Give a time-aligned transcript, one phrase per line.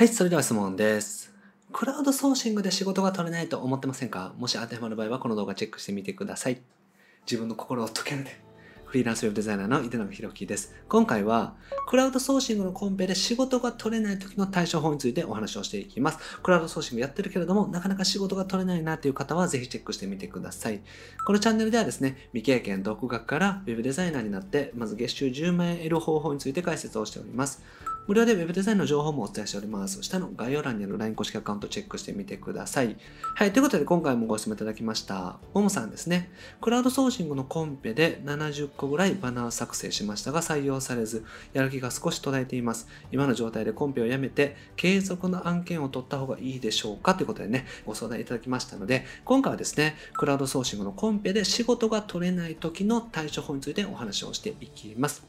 [0.00, 1.30] はい、それでは質問です。
[1.74, 4.32] クラウドソーシングで仕事が取れないと思ってませんか？
[4.38, 6.62] もし当てはまる場合はこの動画チェックしてみてください。
[7.26, 8.40] 自分の心を解けるね。
[8.86, 10.74] フリーランスウェブデザイナーの井手永宏樹です。
[10.88, 11.54] 今回は、
[11.86, 16.18] クラウドソーシングのコンペで仕事が取れない時の対処法についてお話をしていきます。
[16.42, 20.80] クラウドソーシングやってるけれども、なかなか仕事が取れないなという方はぜひチェックしてみてください。
[21.26, 27.62] このチャンネルではですね、未経験独学からウェブデザイナーになって、まず月収10万円得る方法について解説をしております。
[28.06, 30.02] 無料で Web デザインの情報もお伝えしております。
[30.02, 32.96] 下の概要欄にある LINE 公式アカウントチェックしてみてください。
[33.36, 35.38] はい、ということで今回もご質問いただきました。
[35.54, 36.32] ももさんですね。
[36.60, 42.88] クラウドソーシングのコンペで70個ぐらいバナー作成しましたが採用されず、やる気が少し途絶えています。
[43.12, 47.14] 今の状態でコンペをやめて、継続の案件を取った方がいいでしょうか？
[47.14, 55.24] ということでね、ご相談いただきましたので、今回はですね、クラウドソーシングのコンペで仕事が取れない時の対処法についてお話をしていきます。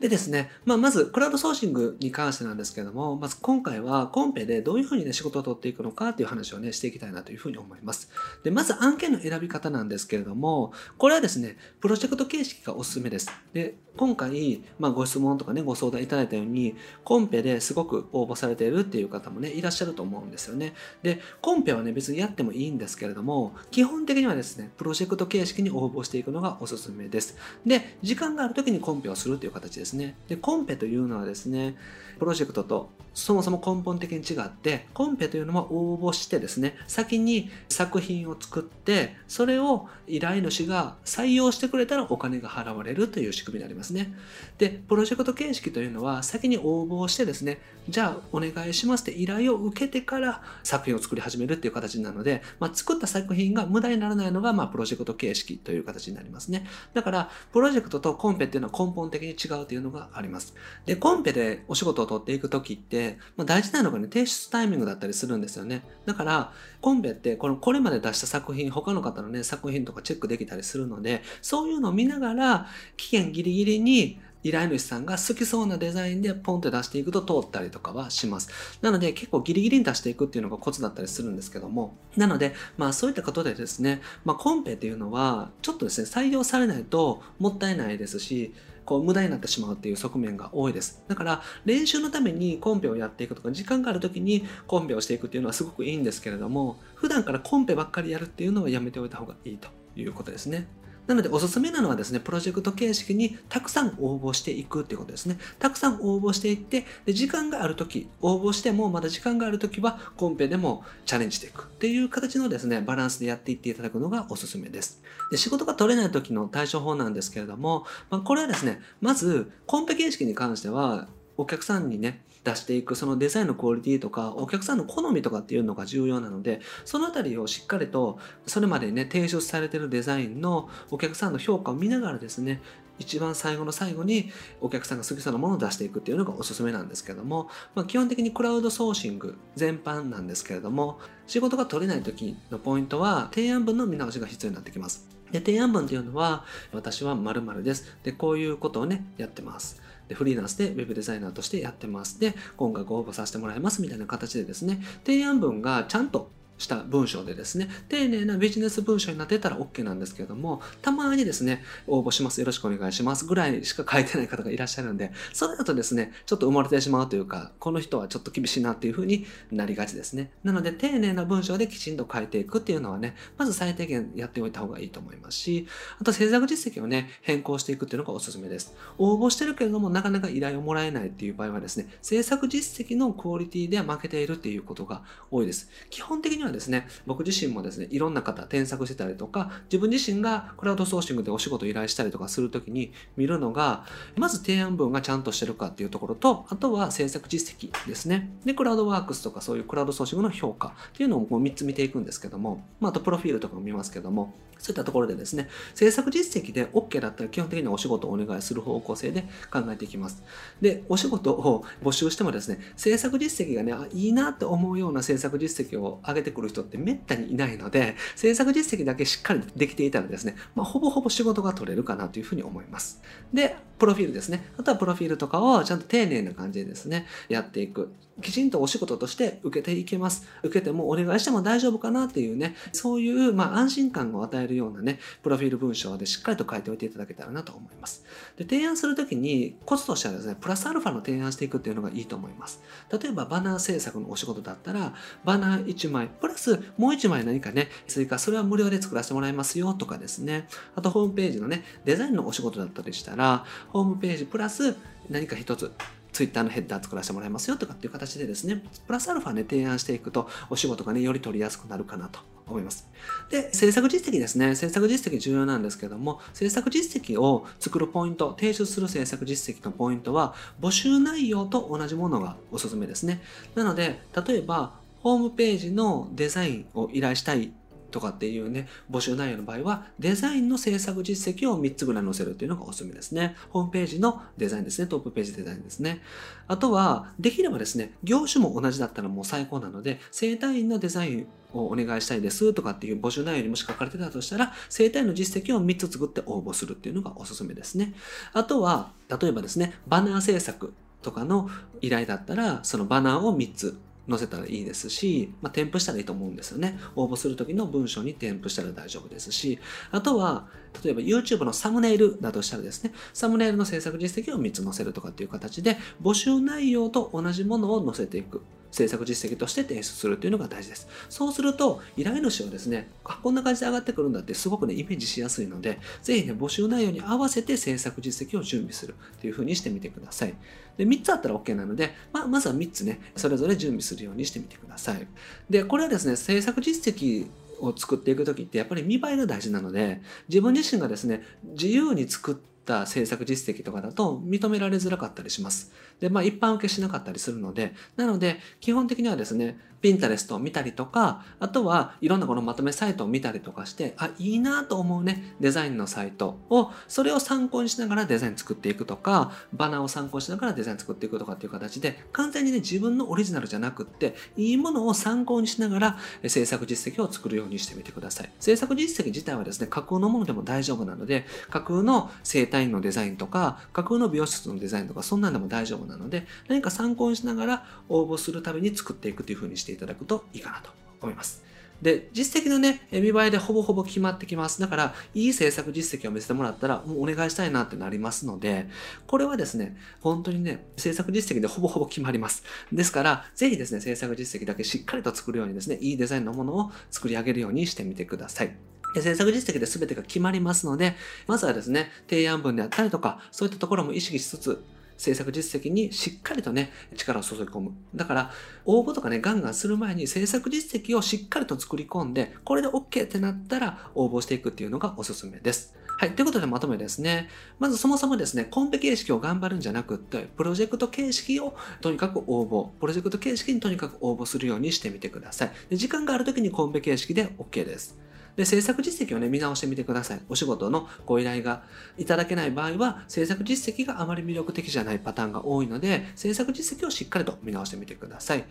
[0.00, 8.10] でですね、まあ、まず、クラウドソーシングに関してなんですけれども、まず今回はコンペでどういうふうにね、仕事を取っていくのかっていう話をね、していきたいなというふうに思います。
[8.42, 13.30] で、まず案件の選び方なんですけれども、これはですね、プロジェクト形式がおすすめです。
[13.52, 20.74] で、今回、まあ、ご質問とかね、ご相談いただいたように、コンペですごく応募されているっていう方もね、いらっしゃると思うんですよね。
[21.02, 27.36] で、コンペはね、別にやってもいいんですけれども、基本的にはですね、プロジェクト形式に応募していくのがおすすめです。
[27.64, 30.16] で、時間がある時にコンペをするという形ですね。
[30.28, 31.76] で、コンペというのはですね、
[32.18, 44.14] プロジェクトとそもそも根本的に違って、コンペというのは応募してですね、先に作品を作って、それを依頼主が採用してくれたらお金が払われるという仕組みになりますですね。
[44.58, 56.66] で、プロジェクト形式というのは先に応募をしてですね、じゃあお願いしますって依頼を受けてから作品を作り始めるっていう形なので、まあ、作った作品が無駄にならないのが、まあ、プロジェクト形式という形になりますね。
[56.94, 60.54] だから、プロジェクトとコンペっていうのは根本的に違うというのがあります。
[60.86, 65.82] で、コンペでお仕事を取っていくときって、まあ、大事なのがね、提出タイミングだったりするんですよね。
[66.06, 72.66] だから、コンペってこの、これまで出した作品、他の方のね、作品とかチェックできたりするので、そういうのを見ながら、
[72.96, 78.50] 期限ギリギリに依頼主さんが好きそうなデザインでポンって出していくと通ったりとかはします。
[78.82, 81.96] なので結構ギリギリに出していくっていうのがコツだったりするんですけども。
[82.16, 88.52] なので、まあそういったことでですね、まあコンペっていうのはちょっとですね、採用されないともったいないですし、
[88.84, 91.02] こう無駄になってしまうっていう側面が多いです。
[91.08, 100.66] だから練習のためにコンペをやっていくとか、時間がある時にコンペをしていくっていうのはすごくいいんですけれども、普段からコンペばっかりやるっていうのはやめておいた方がいいということですね。
[101.06, 105.38] なのでおすすめなのはですね、プロジェクト形式にたくさん応募していくっていうことですね。
[105.58, 115.02] たくさん応募していって、で時間があるとき、応募してもまだ時間があるときはコンペでもチャレンジしていくっていう形のですね、バランスでやっていっていただくのがおすすめです。
[115.30, 132.60] で仕事が取れない時の対処法なんですけれども、まあ、これはですね、まずコンペ形式に関しては、お客さんにね、出していくそのデザインのクオリティとかお客さんの好みとかっていうのが重要なのでそのあたりをしっかりとそれまでね提出されてるデザインのお客さんの評価を見ながらですね
[132.98, 134.30] 一番最後の最後に
[134.60, 145.08] お客さんが好きそうなものを出していくっていうのがおすすめなんですけども、まあ、基本的にクラウドソーシング全般なんですけれども仕事が取れない時のポイントは提案文の見直しが必要になってきます。
[145.32, 147.96] で提案文っていうのは私は〇〇です。
[148.04, 149.82] でこういうことをねやってます。
[150.08, 152.20] でフリーランスで web デザイナーとしてやってます。
[152.20, 170.30] で、今回ご応募させてもらいますみたいな形でですね、提案文がちゃんとした文章でですね、丁寧なビジネス文章になってたら OK なんですけども、たまにですね、応募します、よろしくお願いしますぐらいしか書いてない方がいらっしゃるんで、それだとですね、ちょっと埋もれてしまうというか、この人はちょっと厳しいなっていう風になりがちですね。
[170.44, 175.66] なので、丁寧な文章できちんと書いていくっていうのはね、まず最低限やっておいた方がいいと思いますし、
[176.00, 178.74] あと制作実績をね、変更していくっていうのがおすすめです。
[178.98, 185.68] 応募してるけれども、なかなか依頼をもらえないっていう場合はですね、制作実績のクオリティでは負けているっていうことが多いです。
[185.90, 193.84] 基本的にはですね、僕自身もですね、いろんな方添削してたりとか、自分自身がクラウドソーシングでお仕事依頼したりとかするときに見るのが、
[194.16, 198.30] まず提案文がちゃんとしてるかっていうところと、あとは制作実績ですね。
[198.44, 210.22] で、クラウドワークスとかそういうクラウドソーシングの評価っていうのをこう3つ見ていくんですけども、まあ、あとプロフィールとかも見ますけども、そういったところでですね、制作実績で OK だったら基本的にはお仕事をお願いする方向性で考えていきます。
[210.60, 223.00] で、お仕事を募集してもですね、制作実績がね、いいなって思うような制作実績を上げてくる人ってめったにいないので、制作実績だけしっかりできていたらですね、まあ、ほぼほぼ仕事が取れるかなというふうに思います。
[223.32, 224.50] で、プロフィールですね。
[224.58, 227.92] あとはプロフィールとかをちゃんと丁寧な感じでですね、やっていく。
[228.22, 230.26] きちんとお仕事として受けていけます。
[230.42, 238.04] 受けてもお願いしても大丈夫かなっていうね、そういう、まあ、安心感を与えるようなね、プロフィール文章でしっかりと書いておいていただけたらなと思います。
[238.36, 242.60] で、提案するときにコツとしてはですね、プラスアルファの提案していくっていうのがいいと思います。
[242.90, 244.94] 例えば、バナー制作のお仕事だったら、
[245.24, 254.76] バナー1枚、プラスもう1枚何かね、追加、それは無料で作らせてもらいますよとかですね、あとホームページのね、デザインのお仕事だったりしたら、ホームページプラス
[255.10, 255.72] 何か一つ
[256.14, 262.88] ツイッターのヘッダー作らせてもらいますよとかっていう形でですね、プラスアルファね、提案していくと、お仕事がね、より取りやすくなるかなと思います。
[263.30, 264.54] で、制作実績ですね。
[264.54, 273.20] 制作実績重要なんですけども、制作実績を作るポイント、提出する制作実績のポイントは、募集内容と同じものがおすすめですね。
[273.56, 277.52] なので、例えば、ホームページのデザインを依頼したい
[277.94, 283.36] とかっていうね、募集内容の場合は、デザインの制作実績を3つぐらい載せるっていうのがおすすめですね。
[283.50, 284.88] ホームページのデザインですね。
[284.88, 286.02] トップページデザインですね。
[286.48, 297.94] あとは、できればですね、業種も同じだったらもう最高なので、生体院のデザインをお願いしたいですとかっていう募集内容にもし書かれてたとしたら、生体院の実績を3つ作って応募するっていうのがおすすめですね。
[298.32, 301.48] あとは、例えばですね、バナー制作とかの
[301.80, 306.78] 依頼だったら、そのバナーを3つ載せたらいいですし、まあ、添付したらいいと思うんですよね。
[306.96, 309.58] 応募するときの文章に添付したら大丈夫ですし、
[309.90, 310.46] あとは、
[310.82, 318.42] 例えば YouTube のサムネイルだとしたらですね、サムネイルの制作実績を3つ載せるとかっていう形で、募集内容と同じものを載せていく。
[318.74, 320.88] 制作実績として提出するというのが大事です。
[321.08, 330.34] そうすると、依頼主はですね、あ、こんな感じで上がってくるんだってすごくね、イメージしやすいので、ぜひね、募集内容に合わせて制作実績を準備するというふうにしてみてください。
[330.76, 335.06] で、3つあったら OK なので、まあ、まずは3つね、それぞれ準備するようにしてみてください。
[335.48, 337.26] で、これはですね、制作実績
[337.60, 345.70] を作っていく時ってやっぱり見栄えが大事なので、自分自身がですね、自由に作ってった制作実績とかだと認められづらかったりします。
[346.00, 368.32] で、まあ一般受けしなかったりするので、なので基本的にはですね、ピンタレストを見たりとか、あとはいろんなこのまとめサイトを見たりとかして、あ、いいなと思うね、デザインのサイトを、それを参考にしながらデザイン作っていくとか、バナーを参考にしながらデザイン作っていくとかっていう形で、完全にね、自分のオリジナルじゃなくって、いいものを参考にしながら制作実績を作るようにしてみてください。
[368.40, 380.70] 制作実績自体はですね、架空のものでも大丈夫なので、架空の生体院のデザインとか、架空の美容室のデザインとか、そんなんでも大丈夫なので、何か参考にしながら応募するために作っていくというふうにしていただくといいかなと
[381.02, 381.42] 思います。
[381.82, 384.60] で、実績のね、見栄えでほぼほぼ決まってきます。
[384.60, 388.68] だから、いい制作実績を見せてもらったら、もうお願いしたいなってなりますので、
[389.06, 392.44] これはですね、本当にね、制作実績でほぼほぼ決まります。
[392.72, 398.73] ですから、ぜひですね、制作実績だけしっかりと作るようにですね、いいデザインのものを作り上げるようにしてみてください。
[399.02, 400.94] 制作実績で全てが決まりますので、
[401.26, 404.64] まずはですね、提案文であったりとか、そういったところも意識しつつ、
[404.96, 407.72] 制作実績にしっかりとね、力を注ぎ込む。
[407.94, 408.30] だから、
[408.64, 415.74] 応募とかね、ガンガンする前に制作実績をしっかりと作り込んで、これで OK ってなったら応募していくっていうのがおすすめです。
[415.96, 416.10] はい。
[416.16, 417.28] ということでまとめですね。
[417.60, 425.52] まずそもそもですね、コンペ形式を頑張るんじゃなくって、プロジェクト形式をとにかく応募、プロジェクト形式にとにかく応募するようにしてみてください。
[425.70, 427.96] で時間がある時にコンペ形式で OK です。
[428.36, 430.20] で、制作実績をね、見直してみてください。
[430.28, 431.62] お仕事のご依頼が
[431.96, 438.44] いただけない場合は、制作実績があまり魅力的じゃないパターンが多いので、制作実績をしっかりと見直してみてください。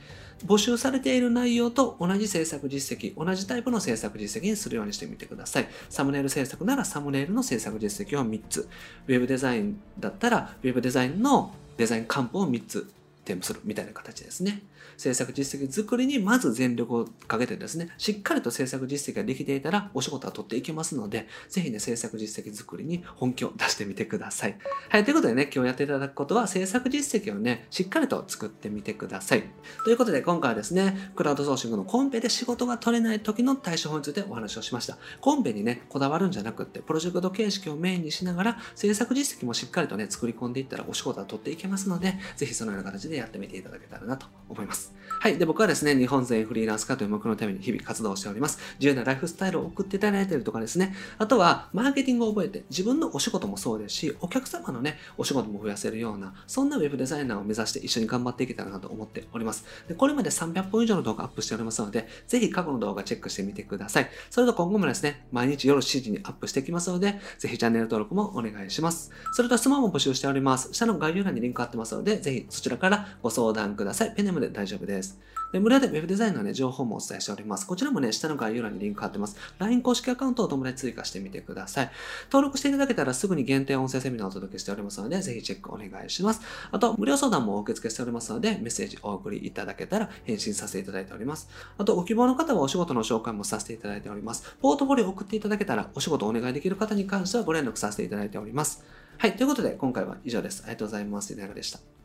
[0.46, 5.68] 募集されている内容と同じ制作実績、同じタイプの制作実績にするようにしてみてください。
[5.90, 8.68] サムネイル制作ならサムネイルの制作実績を3つ。
[9.08, 12.90] ウェブデザインだったら、ウェブデザインのデザイン漢方を3つ
[13.26, 14.64] 添付するみたいな形ですね。
[14.98, 24.58] 制作実績作りにまず全力をかけてですね、しっかりと制作実績ができていたらお仕事は取っていけますので、ぜひね、制作実績作りに本気を出してみてください。
[24.90, 29.44] はい、ということでね、今日やっていただくことは制作実績をね、しっかりと作ってみてください。
[29.84, 34.98] ということで今回はですね、クラウドソーシングのコンペで仕事が取れない時の対処法についてお話をしました。
[35.22, 44.94] コンペにね、こだわるんじゃなくって、プロジェクト形式をメインにしながら、制作実績もしっかりとね、作り込んでいったらお仕事は取っていけますので、ぜひそのような形ででやってみていただけたらなと思います。
[45.20, 45.38] はい。
[45.38, 48.60] で、僕はですね、日本全フリーランス化という目のために日々活動しております。
[48.80, 59.66] 自由なライフスタイルを送っていただいているとかですね、あとは、マーケティングを覚えて、自分のお仕事もそうですし、お客様のね、お仕事も増やせるような、そんなウェブデザイナーを目指して一緒に頑張っていけたらなと思っております。
[59.88, 64.10] で、これまで300本以上の動画アップしておりますので、ぜひ過去の動画チェックしてみてください。
[64.30, 69.12] それと今後もですね、毎日夜7時にアップしていきますので、ぜひチャンネル登録もお願いします。
[69.34, 70.70] それと質問も募集しております。
[70.74, 74.14] 下の概要欄にリンク貼ってますので、ぜひそちらからご相談ください。
[74.16, 75.20] ペネムで大丈夫です。
[75.52, 77.68] で、無料で Web デザインのね、情報もお伝えしております。
[77.68, 79.36] こちらもね、下の概要欄にリンク貼ってます。
[79.60, 81.92] LINE 公式アカウントを友達追加してみてください。
[82.32, 86.42] 登録していただけたらすぐに限定音声セミナーをお届けしておりますので、ぜひチェックお願いします。
[86.72, 91.48] あと、無料相談もお受け付けしておりますので、メッセージお送りいただけたら返信させていただいております。
[91.78, 94.56] あと、ご希望の方はお仕事の紹介もさせていただいております。
[94.60, 98.84] ポートフォリオを送っていただけたら、お仕事お願いできる方に関してはご連絡させていただいております。
[99.20, 100.64] はい、ということで、今回は以上です。
[100.64, 101.32] ありがとうございます。
[101.34, 102.03] 稲原でした？